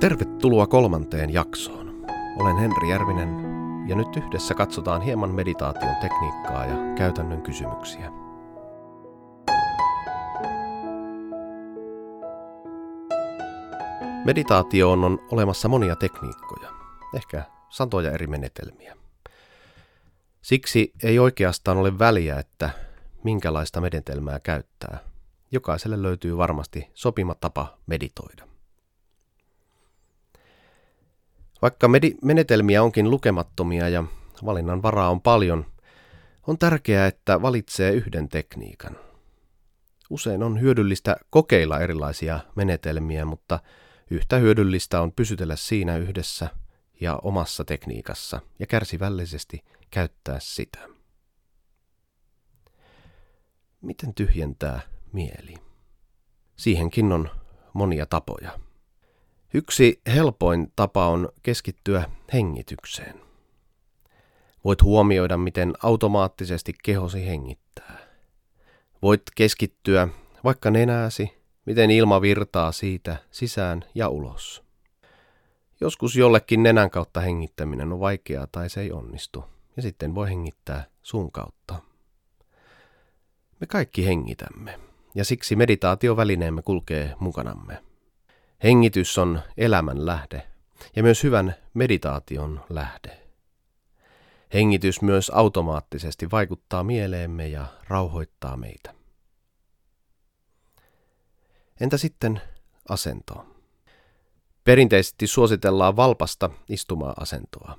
[0.00, 2.06] Tervetuloa kolmanteen jaksoon.
[2.38, 3.28] Olen Henri Järvinen
[3.88, 8.10] ja nyt yhdessä katsotaan hieman meditaation tekniikkaa ja käytännön kysymyksiä.
[14.24, 16.70] Meditaatioon on olemassa monia tekniikkoja,
[17.14, 18.96] ehkä satoja eri menetelmiä.
[20.42, 22.70] Siksi ei oikeastaan ole väliä, että
[23.24, 24.98] minkälaista menetelmää käyttää.
[25.52, 28.55] Jokaiselle löytyy varmasti sopima tapa meditoida.
[31.62, 34.04] Vaikka med- menetelmiä onkin lukemattomia ja
[34.44, 35.66] valinnan varaa on paljon,
[36.46, 38.96] on tärkeää, että valitsee yhden tekniikan.
[40.10, 43.60] Usein on hyödyllistä kokeilla erilaisia menetelmiä, mutta
[44.10, 46.48] yhtä hyödyllistä on pysytellä siinä yhdessä
[47.00, 50.78] ja omassa tekniikassa ja kärsivällisesti käyttää sitä.
[53.80, 54.80] Miten tyhjentää
[55.12, 55.54] mieli?
[56.56, 57.30] Siihenkin on
[57.72, 58.65] monia tapoja.
[59.54, 63.20] Yksi helpoin tapa on keskittyä hengitykseen.
[64.64, 67.98] Voit huomioida, miten automaattisesti kehosi hengittää.
[69.02, 70.08] Voit keskittyä
[70.44, 71.32] vaikka nenääsi,
[71.64, 74.62] miten ilma virtaa siitä sisään ja ulos.
[75.80, 79.44] Joskus jollekin nenän kautta hengittäminen on vaikeaa tai se ei onnistu,
[79.76, 81.74] ja sitten voi hengittää suun kautta.
[83.60, 84.80] Me kaikki hengitämme,
[85.14, 87.82] ja siksi meditaatiovälineemme kulkee mukanamme.
[88.62, 90.46] Hengitys on elämän lähde
[90.96, 93.22] ja myös hyvän meditaation lähde.
[94.54, 98.94] Hengitys myös automaattisesti vaikuttaa mieleemme ja rauhoittaa meitä.
[101.80, 102.40] Entä sitten
[102.88, 103.46] asento?
[104.64, 107.78] Perinteisesti suositellaan valpasta istumaa-asentoa.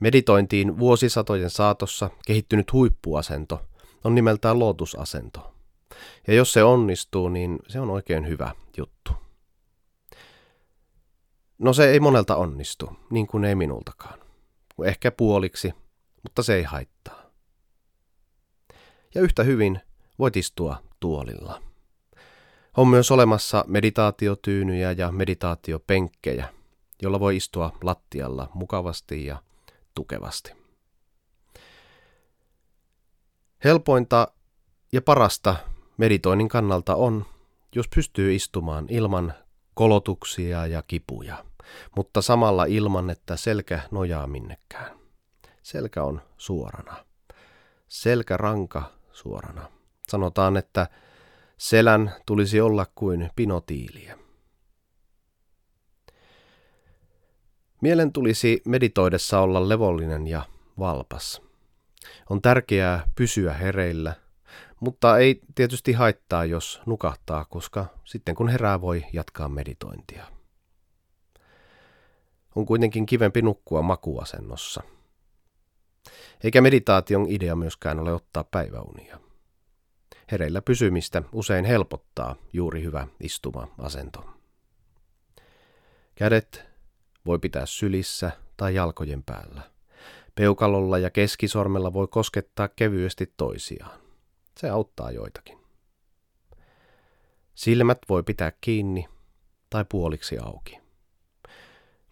[0.00, 3.62] Meditointiin vuosisatojen saatossa kehittynyt huippuasento
[4.04, 5.57] on nimeltään lootusasento.
[6.26, 9.12] Ja jos se onnistuu, niin se on oikein hyvä juttu.
[11.58, 14.18] No se ei monelta onnistu, niin kuin ei minultakaan.
[14.84, 15.74] Ehkä puoliksi,
[16.22, 17.22] mutta se ei haittaa.
[19.14, 19.80] Ja yhtä hyvin
[20.18, 21.62] voit istua tuolilla.
[22.76, 26.48] On myös olemassa meditaatiotyynyjä ja meditaatiopenkkejä,
[27.02, 29.42] jolla voi istua lattialla mukavasti ja
[29.94, 30.52] tukevasti.
[33.64, 34.28] Helpointa
[34.92, 35.56] ja parasta
[35.98, 37.26] meditoinnin kannalta on,
[37.74, 39.34] jos pystyy istumaan ilman
[39.74, 41.44] kolotuksia ja kipuja,
[41.96, 44.98] mutta samalla ilman, että selkä nojaa minnekään.
[45.62, 47.04] Selkä on suorana.
[47.88, 49.68] Selkä ranka suorana.
[50.08, 50.88] Sanotaan, että
[51.58, 54.18] selän tulisi olla kuin pinotiiliä.
[57.82, 60.42] Mielen tulisi meditoidessa olla levollinen ja
[60.78, 61.42] valpas.
[62.30, 64.14] On tärkeää pysyä hereillä–
[64.80, 70.26] mutta ei tietysti haittaa, jos nukahtaa, koska sitten kun herää voi jatkaa meditointia.
[72.56, 74.82] On kuitenkin kivempi nukkua makuasennossa.
[76.44, 79.20] Eikä meditaation idea myöskään ole ottaa päiväunia.
[80.30, 84.24] Hereillä pysymistä usein helpottaa juuri hyvä istuma-asento.
[86.14, 86.64] Kädet
[87.26, 89.62] voi pitää sylissä tai jalkojen päällä.
[90.34, 94.07] Peukalolla ja keskisormella voi koskettaa kevyesti toisiaan.
[94.58, 95.58] Se auttaa joitakin.
[97.54, 99.08] Silmät voi pitää kiinni
[99.70, 100.78] tai puoliksi auki.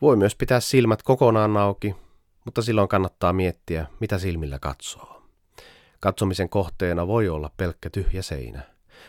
[0.00, 1.96] Voi myös pitää silmät kokonaan auki,
[2.44, 5.22] mutta silloin kannattaa miettiä, mitä silmillä katsoo.
[6.00, 8.62] Katsomisen kohteena voi olla pelkkä tyhjä seinä,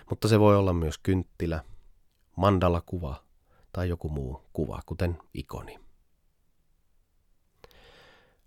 [0.10, 1.64] mutta se voi olla myös kynttilä,
[2.36, 3.24] mandala-kuva
[3.74, 5.80] tai joku muu kuva, kuten ikoni.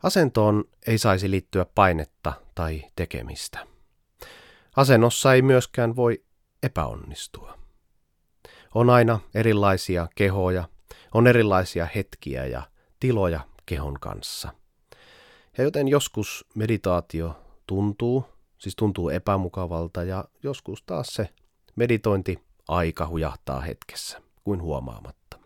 [0.02, 3.77] Asentoon ei saisi liittyä painetta tai tekemistä.
[4.78, 6.24] Asennossa ei myöskään voi
[6.62, 7.58] epäonnistua.
[8.74, 10.68] On aina erilaisia kehoja,
[11.14, 12.62] on erilaisia hetkiä ja
[13.00, 14.54] tiloja kehon kanssa.
[15.58, 18.24] Ja joten joskus meditaatio tuntuu,
[18.58, 21.28] siis tuntuu epämukavalta ja joskus taas se
[21.76, 22.38] meditointi
[22.68, 25.38] aika hujahtaa hetkessä kuin huomaamatta.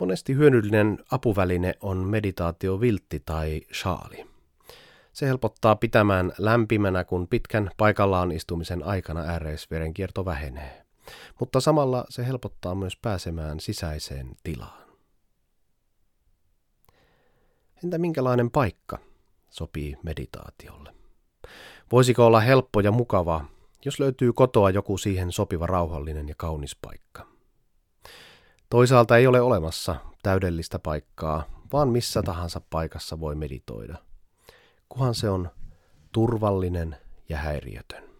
[0.00, 4.35] Monesti hyödyllinen apuväline on meditaatioviltti tai shaali.
[5.16, 10.86] Se helpottaa pitämään lämpimänä, kun pitkän paikallaan istumisen aikana ääreisverenkierto vähenee.
[11.40, 14.86] Mutta samalla se helpottaa myös pääsemään sisäiseen tilaan.
[17.84, 18.98] Entä minkälainen paikka
[19.50, 20.94] sopii meditaatiolle?
[21.92, 23.44] Voisiko olla helppo ja mukava,
[23.84, 27.26] jos löytyy kotoa joku siihen sopiva rauhallinen ja kaunis paikka?
[28.70, 34.05] Toisaalta ei ole olemassa täydellistä paikkaa, vaan missä tahansa paikassa voi meditoida
[34.88, 35.50] kunhan se on
[36.12, 36.96] turvallinen
[37.28, 38.10] ja häiriötön.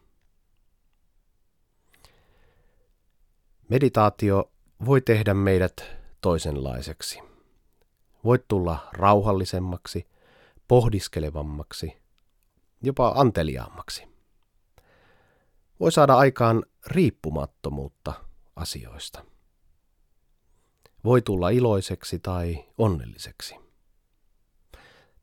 [3.68, 4.52] Meditaatio
[4.84, 5.84] voi tehdä meidät
[6.20, 7.18] toisenlaiseksi.
[8.24, 10.06] Voit tulla rauhallisemmaksi,
[10.68, 11.96] pohdiskelevammaksi,
[12.82, 14.08] jopa anteliaammaksi.
[15.80, 18.12] Voi saada aikaan riippumattomuutta
[18.56, 19.24] asioista.
[21.04, 23.65] Voi tulla iloiseksi tai onnelliseksi.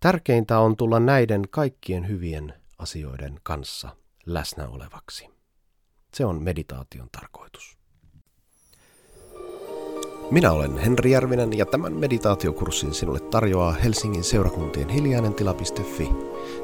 [0.03, 3.89] Tärkeintä on tulla näiden kaikkien hyvien asioiden kanssa
[4.25, 5.29] läsnä olevaksi.
[6.13, 7.77] Se on meditaation tarkoitus.
[10.31, 16.09] Minä olen Henri Järvinen ja tämän meditaatiokurssin sinulle tarjoaa Helsingin seurakuntien hiljainen tila.fi.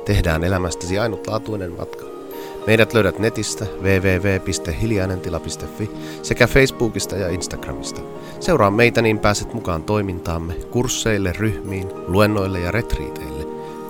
[0.05, 2.08] Tehdään elämästäsi ainutlaatuinen matka.
[2.69, 5.89] Meidät löydät netistä www.hiljainentila.fi
[6.23, 8.01] sekä Facebookista ja Instagramista.
[8.39, 13.45] Seuraa meitä niin pääset mukaan toimintaamme, kursseille, ryhmiin, luennoille ja retriiteille.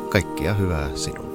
[0.10, 1.29] Kaikkia hyvää sinulle.